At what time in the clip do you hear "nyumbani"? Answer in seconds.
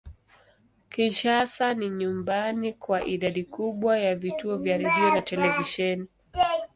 1.89-2.73